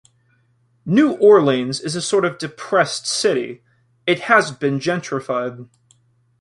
[0.83, 3.63] New Orleans is sort of a depressed city;
[4.07, 5.69] it hasn't been gentrified.